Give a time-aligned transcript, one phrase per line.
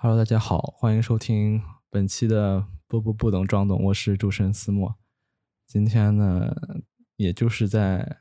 [0.00, 4.94] Hello，大家好，欢迎收听本期的不不不懂装懂，我是主持人思墨。
[5.66, 6.54] 今天呢，
[7.16, 8.16] 也就是在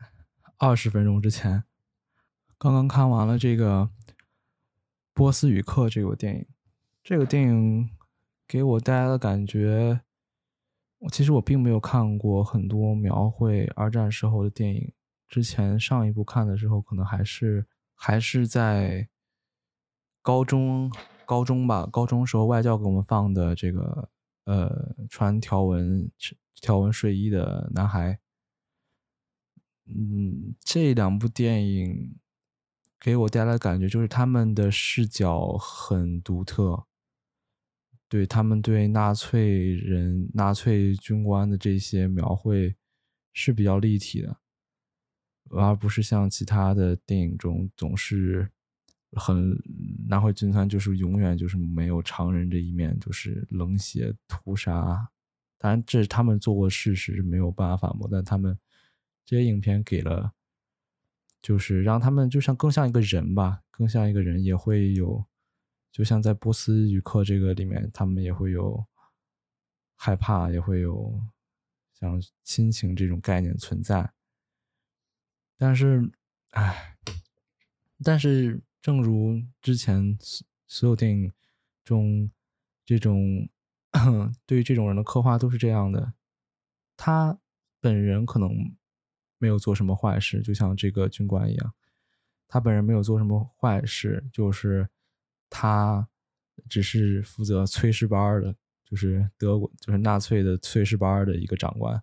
[0.57, 1.65] 二十分钟之前，
[2.57, 3.83] 刚刚看完了这个
[5.13, 6.47] 《波斯语课》这个电影。
[7.03, 7.91] 这个电影
[8.47, 10.01] 给我带来的感觉，
[10.97, 14.93] 我其实我并没有看过很多描绘二战时候的电影。
[15.27, 19.07] 之前上一部看的时候，可能还是还是在
[20.23, 20.91] 高中。
[21.27, 24.09] 高中吧，高中时候外教给我们放的这个，
[24.45, 26.09] 呃，穿条纹
[26.55, 28.17] 条纹睡衣的男孩，
[29.87, 32.15] 嗯，这两部电影
[32.97, 36.85] 给我带来的感觉就是他们的视角很独特，
[38.07, 42.73] 对他们对纳粹人、纳粹军官的这些描绘
[43.33, 44.37] 是比较立体的，
[45.49, 48.49] 而不是像其他的电影中总是。
[49.13, 49.57] 很
[50.07, 55.09] 拿回军团就是永远就是没有常人这一面，就是冷血屠杀。
[55.57, 58.07] 当然，这是他们做过事实，没有办法反驳。
[58.11, 58.59] 但他们
[59.25, 60.33] 这些影片给了，
[61.41, 65.25] 就是让他们就像更像一个人吧，更像一个人，也会有，
[65.91, 68.85] 就像在波斯语课这个里面，他们也会有
[69.95, 71.19] 害怕，也会有
[71.93, 74.11] 像亲情这种概念存在。
[75.57, 76.11] 但是，
[76.51, 76.97] 唉，
[78.03, 78.61] 但是。
[78.87, 80.17] 正如之前
[80.65, 81.29] 所有电影
[81.83, 82.31] 中
[82.85, 83.49] 这种
[84.47, 86.13] 对于这种人的刻画都是这样的，
[86.95, 87.37] 他
[87.81, 88.49] 本人可能
[89.39, 91.73] 没有做什么坏事，就像这个军官一样，
[92.47, 94.87] 他本人没有做什么坏事，就是
[95.49, 96.07] 他
[96.69, 98.55] 只是负责炊事班的，
[98.85, 102.01] 就是德国就是纳粹的炊事班的一个长官，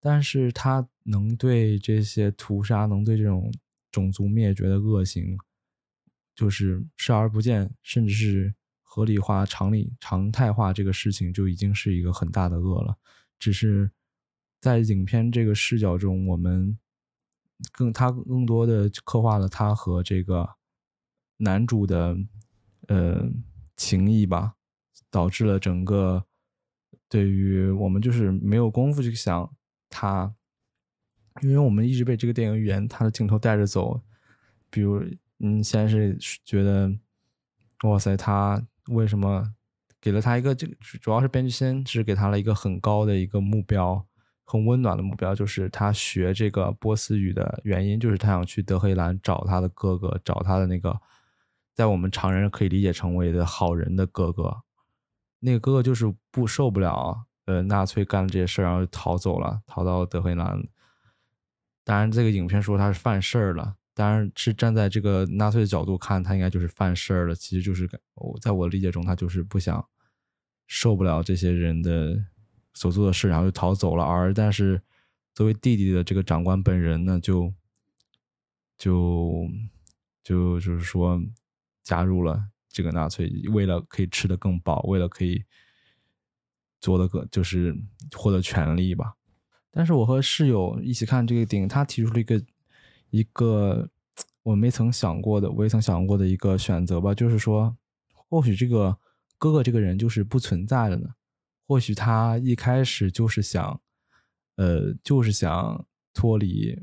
[0.00, 3.50] 但是他能对这些屠杀，能对这种
[3.90, 5.38] 种族灭绝的恶行。
[6.34, 12.96] 就是视而不见，甚至是合理化、常理、常态化这个事情，就已经是一个很大的恶了。
[13.38, 13.90] 只是
[14.60, 16.76] 在影片这个视角中，我们
[17.72, 20.48] 更他更多的刻画了他和这个
[21.36, 22.16] 男主的
[22.88, 23.30] 呃
[23.76, 24.54] 情谊吧，
[25.10, 26.24] 导致了整个
[27.08, 29.54] 对于我们就是没有功夫去想
[29.88, 30.34] 他，
[31.42, 34.02] 因为我们一直被这个电影语言、他的镜头带着走，
[34.68, 35.00] 比如。
[35.46, 36.90] 嗯，先是觉得，
[37.82, 39.52] 哇塞，他为什么
[40.00, 40.74] 给了他一个这个？
[41.02, 44.06] 主要是编剧先是给他了一个很高的一个目标，
[44.44, 50.98] 很温暖的目标，就是他学这个波斯语的原因，就是他想去德黑兰找他的哥哥，找他的那个，
[51.74, 54.62] 在我们常人可以理解成为的好人的哥哥。
[55.40, 60.66] 那个哥哥就是不受不了，呃，纳粹干了这些事儿，然后就逃走了，逃到德黑兰。
[61.84, 63.76] 当然，这个影片说他是犯事儿了。
[63.96, 67.34] 当然是站在这个纳粹的角度看，他应该就是犯事儿了。
[67.34, 69.88] 其实就是我在我理解中，他就是不想
[70.66, 72.24] 受不了这些人的
[72.74, 74.02] 所做的事，然后就逃走了。
[74.02, 74.82] 而但是
[75.32, 77.54] 作为弟弟的这个长官本人呢，就
[78.76, 79.48] 就
[80.24, 81.22] 就就是说
[81.84, 85.44] 加入了这个纳粹，为了可以吃得更饱，为了可以
[86.80, 87.76] 做的个就是
[88.12, 89.14] 获得权利吧。
[89.70, 92.42] 但是我和室友一起看这个电影，他提出了一个。
[93.14, 93.88] 一个
[94.42, 97.76] 我没曾想过的，我也曾想过的一个选择吧，就是说，
[98.28, 98.98] 或许这个
[99.38, 101.08] 哥哥这个人就是不存在的呢。
[101.68, 103.80] 或许他一开始就是想，
[104.56, 106.76] 呃，就是想脱离，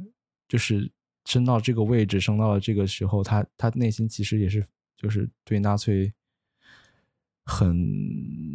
[0.47, 0.90] 就是
[1.25, 4.66] 升到这个位置，升到了这个时候，他他内心其实也是
[4.96, 6.14] 就是对纳粹
[7.44, 7.78] 很，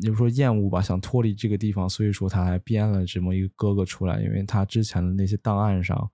[0.00, 6.10] 也不说厌恶吧，想脱离这个地方，所以说他还编了这么一个哥哥出来，因为他之前的那些档案上。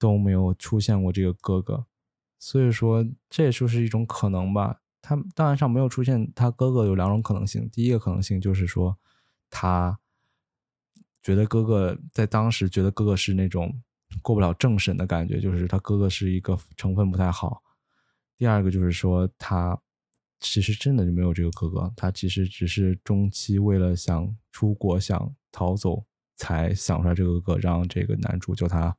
[0.00, 1.84] 都没有出现过这个哥哥，
[2.38, 4.80] 所以说这就是一种可能吧。
[5.02, 7.68] 他档案上没有出现他哥哥，有两种可能性。
[7.70, 8.96] 第一个可能性就是说，
[9.50, 9.98] 他
[11.22, 13.82] 觉得哥哥在当时觉得哥哥是那种
[14.22, 17.62] 过不了政审的感觉，就是他哥哥是一个成分不太好。
[18.38, 19.78] 第二个就是说，他
[20.38, 26.06] 其实真的就没有这个哥哥，他其实只是中期为了想出国、想逃走，
[26.36, 28.96] 才想出来这个哥哥，让这个男主叫他。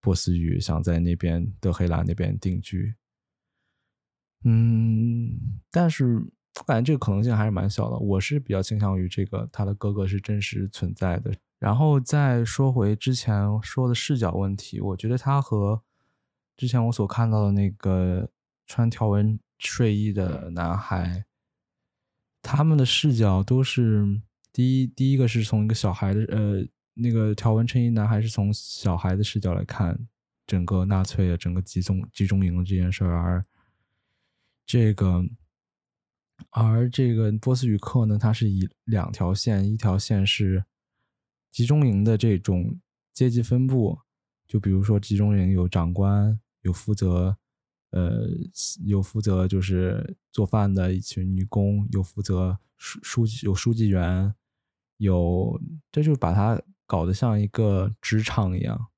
[0.00, 2.94] 波斯语想在那边德黑兰那边定居，
[4.44, 7.96] 嗯，但是我感觉这个可能性还是蛮小的。
[7.98, 11.34] 我是比较倾向于这个他的哥哥是真实存在的。
[11.58, 15.82] 然后再说回之前说的视角问题，我觉得他和
[16.56, 18.30] 之前我所看到的那个
[18.68, 21.24] 穿条纹睡衣的男孩，
[22.40, 24.20] 他们的视角都是
[24.52, 26.64] 第一，第一个是从一个小孩的呃。
[27.00, 29.98] 那个条纹衬衣男孩是从小孩的视角来看
[30.46, 33.44] 整个纳粹的整个集中集中营的这件事儿，而
[34.66, 35.24] 这个
[36.50, 40.64] 而这个波斯语课呢，它是以两条线，一条线是
[41.50, 42.78] 集中营的这种
[43.12, 43.98] 阶级分布，
[44.46, 47.36] 就比如说集中营有长官，有负责，
[47.90, 48.28] 呃，
[48.84, 54.34] 有负责就是做饭的一群女工，有负责书书记，有书记员，
[54.98, 55.60] 有
[55.90, 58.88] 这就把它搞得像一个职场一样。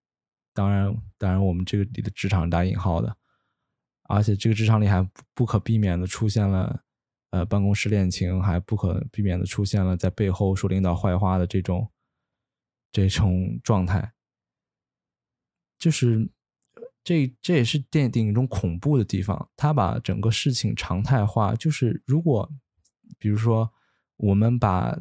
[0.54, 3.14] 当然，当然我们这个里的职场打引号的，
[4.04, 6.84] 而且这个职场里还不可避免的出现了。
[7.30, 11.88] 呃，办公室恋情还不可避免的出现了，在背后说领导坏话的这种
[12.90, 14.12] 这种状态，
[15.78, 16.28] 就是
[17.04, 19.48] 这这也是电影中恐怖的地方。
[19.56, 22.50] 他把整个事情常态化，就是如果
[23.16, 23.72] 比如说
[24.16, 24.98] 我们把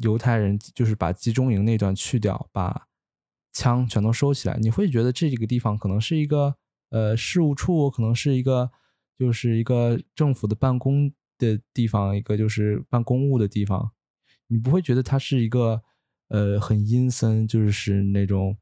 [0.00, 2.88] 犹太人，就是把集中营那段去掉，把
[3.52, 6.56] 枪全都收起来，你会觉得这个地方可能是一个
[6.90, 8.70] 呃事务处，可能是一个
[9.18, 11.12] 就是一个政府的办公。
[11.38, 13.90] 的地方，一个就是办公务的地方，
[14.46, 15.82] 你不会觉得它是一个
[16.28, 18.56] 呃很阴森，就是那种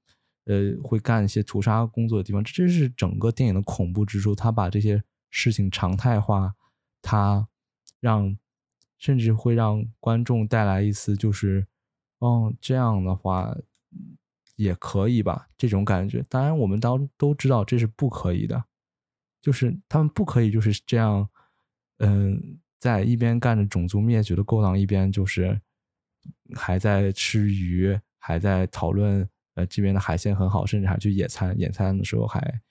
[0.46, 2.42] 呃会干一些屠杀工作的地方。
[2.42, 6.54] 这就是整个电影的恐怖之处，他把这些事情常态化，
[7.02, 7.46] 他
[8.00, 8.34] 让
[9.00, 11.66] 甚至会让观众带来一丝就是
[12.20, 13.52] 哦这样的话
[14.54, 16.22] 也可以吧这种感觉。
[16.28, 18.62] 当然，我们都都知道这是不可以的，
[19.42, 21.28] 就是他们不可以就是这样，
[21.98, 22.60] 嗯。
[22.80, 25.60] 在一边干着种族灭绝的勾当，一边就是
[26.54, 31.54] 还在吃鱼，还在讨论呃这边的海鲜很好，甚至还去野餐。
[31.60, 32.62] 野餐的时候还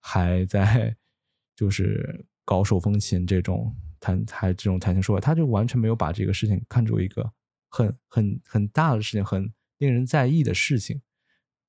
[0.00, 0.96] 还在
[1.54, 7.30] 就是搞手风琴这种谈还这种谈情说爱，他就完全没有把这个事情看作一个
[7.68, 11.00] 很很很大的事情，很令人在意的事情。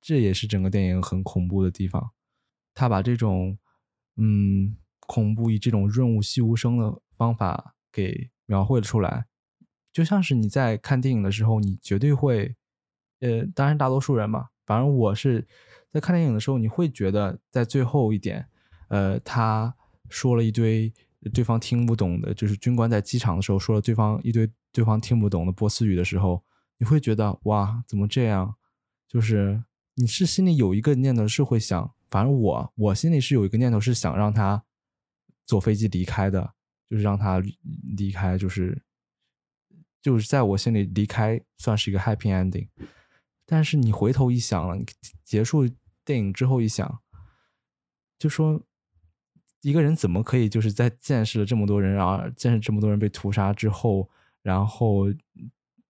[0.00, 2.10] 这也是整个电影很恐怖的地方。
[2.74, 3.56] 他把这种
[4.16, 7.76] 嗯恐怖以这种润物细无声的方法。
[7.94, 9.26] 给描绘了出来，
[9.92, 12.56] 就像是你在看电影的时候，你绝对会，
[13.20, 15.46] 呃，当然大多数人嘛，反正我是
[15.90, 18.48] 在看电影的时候，你会觉得在最后一点，
[18.88, 19.76] 呃，他
[20.08, 20.90] 说了一堆
[21.30, 26.42] 对方听不懂的，就是军官在机场的时候说了对方一堆对方听不懂的波斯语的时候，
[26.78, 28.54] 你会觉得哇，怎么这样？
[29.08, 29.62] 就是
[29.94, 34.64] 你是心里有一个念头是会想，反正我我心里是有一个念头是想让他
[35.44, 36.54] 坐飞机离开的。
[36.90, 37.42] 就是让他
[37.96, 38.82] 离开，就是
[40.02, 42.68] 就是在我心里离开算是一个 happy ending。
[43.46, 44.76] 但是你回头一想了，
[45.24, 45.66] 结束
[46.04, 47.00] 电影之后一想，
[48.18, 48.62] 就说
[49.62, 54.08] 一个人怎么可以就是在见识了这么多人，然后见识这么多人被屠杀之后，
[54.42, 55.06] 然后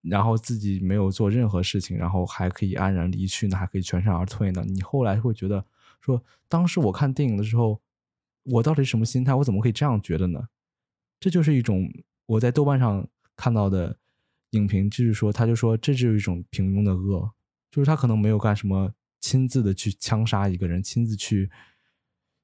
[0.02, 3.56] 然后自己没有做任何事情，然后还可以安然离去呢？
[3.56, 4.64] 还可以全身而退呢？
[4.66, 5.64] 你后来会觉得
[6.00, 7.80] 说，当时我看电影的时候，
[8.44, 9.34] 我到底什么心态？
[9.34, 10.48] 我怎么可以这样觉得呢？
[11.18, 11.88] 这就是一种
[12.26, 13.96] 我在豆瓣上看到的
[14.50, 17.32] 影评，就是说，他就说这就是一种平庸的恶，
[17.70, 21.48] 就是他可能没有干什么亲自的去枪杀一个人，亲自去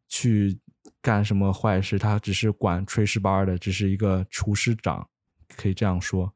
[0.08, 0.58] 去
[1.00, 5.08] 干什么坏事，他只是管炊事班的，只是一个厨师长，
[5.56, 6.34] 可以这样说。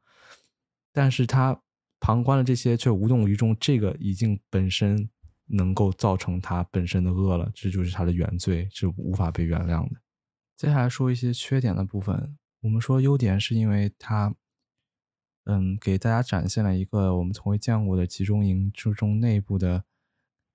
[0.91, 1.59] 但是他
[1.99, 5.09] 旁观了这些，却无动于衷，这个已经本身
[5.45, 10.01] 能够造成他本身的恶了，这就是他的原罪，是无法被原谅的。
[10.55, 12.37] 接下来说一些缺点的部分。
[12.61, 14.33] 我们说优点是因为他，
[15.45, 19.83] 嗯，给大家展现了一个我们从未见过的集中营之中内部的，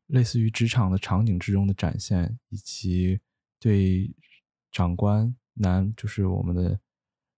[0.06, 3.20] 类似于职场的场景之中的展现，以及
[3.58, 4.14] 对
[4.70, 6.80] 长官男，就是我们的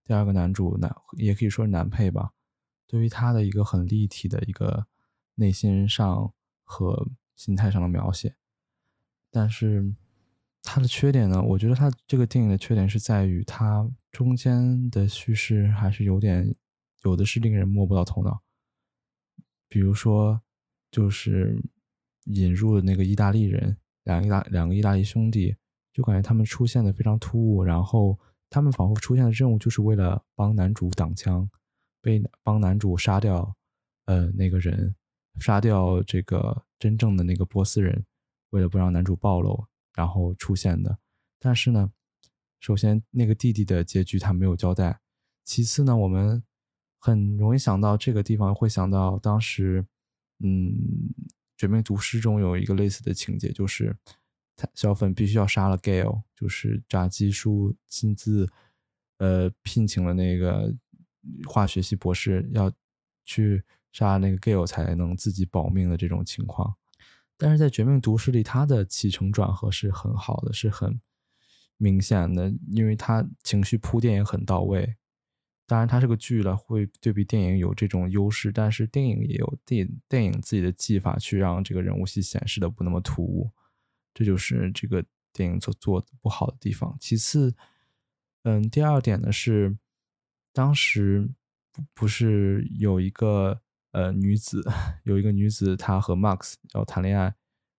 [0.05, 2.33] 第二个男主男，也可以说是男配吧，
[2.87, 4.87] 对于他的一个很立体的一个
[5.35, 6.33] 内心上
[6.65, 8.35] 和心态上的描写，
[9.31, 9.95] 但是。
[10.63, 11.43] 他的缺点呢？
[11.43, 16.55] 我觉得他这个电影的缺点是在于他中间的叙事还是有点，
[17.03, 18.43] 有的是令人摸不到头脑。
[19.71, 20.43] 比如说，
[20.91, 21.59] 就是
[22.25, 25.57] 引入的那个意大利人，两个意大两个意大利兄弟，
[25.93, 28.19] 就感觉他们出现的非常突兀，然后
[28.49, 31.49] 他们仿佛出现的任务就是为了帮男主挡枪，
[32.01, 33.55] 被帮男主杀掉，
[34.07, 34.95] 呃，那个人
[35.39, 38.05] 杀掉这个真正的那个波斯人，
[38.51, 39.67] 为了不让男主暴露。
[39.93, 40.99] 然后出现的，
[41.39, 41.93] 但是呢，
[42.61, 44.99] 首先那个弟弟的结局他没有交代。
[45.45, 46.43] 其次呢，我们
[47.01, 49.85] 很容易想到这个地方会想到当时，
[50.39, 50.49] 嗯，
[51.57, 53.95] 《绝命毒师》中有一个类似的情节，就是
[54.75, 58.51] 小粉必须要杀了 Gale，就是炸鸡叔亲自
[59.19, 60.75] 呃聘请了那个
[61.49, 62.73] 化学系博士要
[63.25, 63.63] 去
[63.93, 66.75] 杀那个 Gale 才能自己保命的这种情况。
[67.37, 71.01] 但是在《绝命毒师》里，他的起承转合是很好的，是很
[71.79, 74.97] 明显的，因为他情绪铺垫也很到位。
[75.67, 83.49] 当然它是个剧了，会对比电影有这种优势，但是电影也有电电影自己的技法去让这个人物戏显示的不那么突兀，
[84.13, 86.97] 这就是这个电影做做的不好的地方。
[87.01, 87.55] 其次，
[88.43, 89.77] 嗯，第二点呢是，
[90.53, 91.31] 当时
[91.95, 93.61] 不是有一个
[93.93, 94.65] 呃女子，
[95.05, 97.35] 有一个女子她和 Max 要谈恋爱，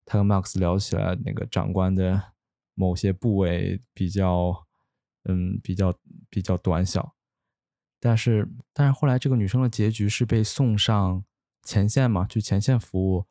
[0.05, 2.33] 她跟 Max 聊起来那个长官的
[2.75, 4.67] 某些部位比较，
[5.25, 5.95] 嗯，比较
[6.29, 7.15] 比较短小。
[7.99, 11.23] 但是，但是后来这个女生的结局是被送上
[11.63, 13.27] 前线嘛，去前线服务。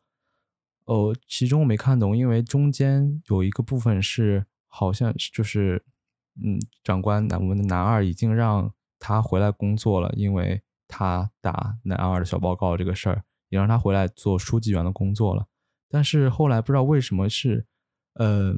[0.89, 5.86] 哦，其中我没看懂，因为中间有一个部分是好像就是，
[6.43, 15.46] 嗯，长官男我们的男二已经让他回来工作了，因为他打男二的小报告这个事儿，也让他回来做书记员的工作了。
[15.88, 17.67] 但是后来不知道为什么是，
[18.13, 18.55] 呃，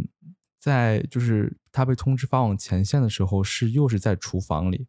[0.58, 4.88] 在就是他被通知发往前线的时候，是又是在厨房里。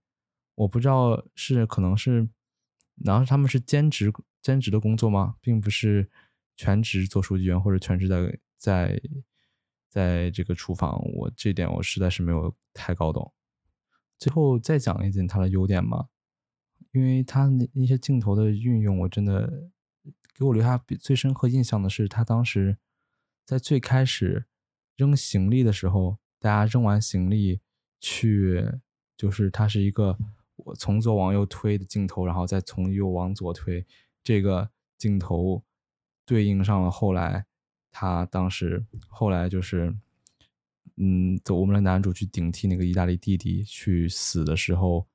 [0.55, 2.29] 我不知道是可能是，
[3.05, 5.35] 然后他们是兼职兼职的工作吗？
[5.41, 6.09] 并不是
[6.57, 9.03] 全职做书记员或者全职在在
[9.89, 11.01] 在这个厨房。
[11.15, 13.33] 我这点我实在是没有太搞懂。
[14.19, 16.09] 最后再讲一点他的优点吧，
[16.93, 19.71] 因为他那那些镜头的运用，我真的
[20.35, 22.79] 给我留下最深刻印象的是他当时
[23.45, 24.47] 在最开始
[24.97, 27.61] 扔行李的时候，大家扔完行李
[28.01, 28.65] 去，
[29.17, 30.19] 就是他是一个。
[30.65, 33.85] 我从左往右推的镜头，然后再从右往左推，
[34.23, 35.65] 这个镜头
[36.33, 37.45] 对应上了后来
[37.91, 39.95] 他当时后来就是，
[40.97, 45.07] 嗯，走我们的男主去顶替那个意大利弟弟去死的时候，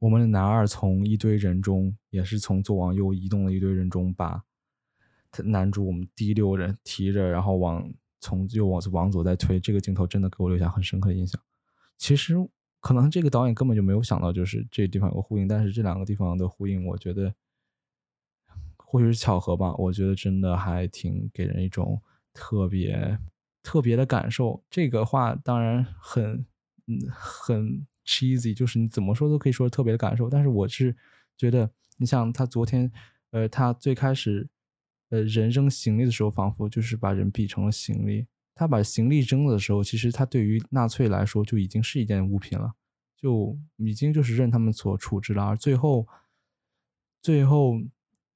[0.00, 4.42] 我们的男二从一堆人中也是从左往右移动的一堆人中把
[5.30, 7.88] 他男主我们第六人提着，然后往
[8.20, 11.40] 从右往往左再推，这个镜头真的给我留下很深刻的印象。
[11.96, 12.34] 其实。
[12.78, 17.34] 可能这个导演根本就没有想到，就是这地方有个呼应，但是这两个地方的呼应，我觉得
[18.88, 19.74] 或许是巧合吧。
[19.74, 22.00] 我觉得真的还挺给人一种
[22.32, 23.18] 特别
[23.62, 24.62] 特别的感受。
[24.70, 26.46] 这个话当然很
[26.86, 30.30] 嗯很 cheesy，就是你怎么说都可以说特别的感受。
[30.30, 30.96] 但是我是
[31.36, 32.90] 觉得，你像他昨天，
[33.32, 34.48] 呃，他最开始
[35.10, 38.26] 呃人扔行李的时候，仿佛就是把人比成了行李。
[38.54, 42.72] 他把行李扔了的时候，其实他对于纳粹来说就已经是一件物品了，
[43.14, 45.44] 就已经就是任他们所处置了。
[45.44, 46.06] 而最后，
[47.20, 47.82] 最后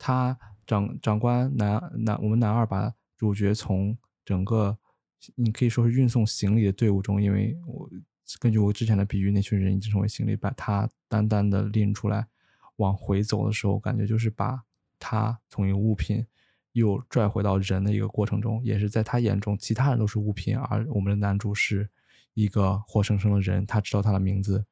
[0.03, 4.77] 他长长官男男我们男二把主角从整个
[5.35, 7.89] 你可以说是运送行李的队伍中，因为我
[8.41, 12.27] 根据我之前的比喻，那群人已经成为行李，把他单单的拎出来
[12.77, 14.63] 往回走的时候，感觉就是把
[14.99, 16.27] 他从一个物品。
[16.73, 21.91] 又拽回到人的一个过程中，也是在他眼中，其他人都是物品，而我们的男主是
[22.35, 23.67] 一个活生生的人。
[23.67, 24.65] 他知道他的名字，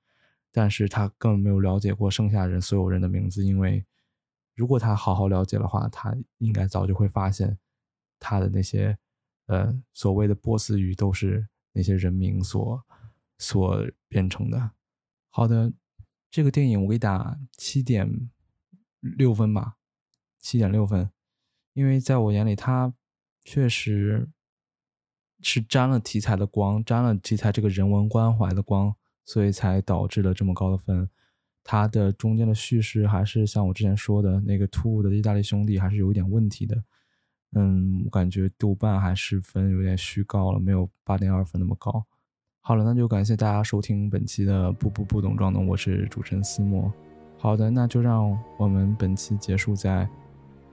[0.53, 3.85] 但是他根本没有了解过剩下人所有人的名字，因为
[4.59, 7.57] 如果他好好了解的话，他应该早就会发现
[8.19, 8.99] 他的那些
[9.47, 12.85] 呃所谓的波斯语都是那些人名所
[13.38, 14.73] 所编成的。
[15.31, 15.73] 好的，
[16.29, 18.29] 这个电影我给打七点
[18.99, 19.77] 六分吧，
[20.41, 21.09] 七点六分。
[21.75, 22.93] 因为在我眼里，它
[23.45, 24.29] 确实
[25.41, 31.09] 是沾了题材的光，沾了题材这个人文关怀的光，所以才导致了这么高的分。
[31.71, 36.83] 它的中间的叙事还是像我之前说的那个突兀的意大利兄弟，还是有一点问题的。
[37.53, 42.03] 嗯，我感觉豆瓣还是分有点虚高了，没有八点二分那么高。
[42.63, 46.91] 好了，那就感谢大家收听本期的不不不懂装懂，我是主持人思墨。
[47.37, 50.09] 好的，那就让我们本期结束在。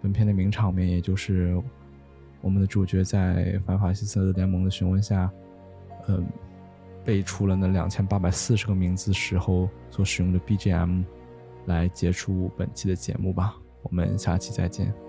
[0.02, 1.60] 本片的名场面，也就是
[2.40, 5.32] 我们的主角在反法西斯联盟的询问下，
[6.08, 6.24] 嗯，
[7.06, 11.04] 背出了那两千八百四十个名字时候所使用的 BGM，
[11.66, 13.56] 来结束本期的节目吧。
[13.84, 15.05] 我们下期再见。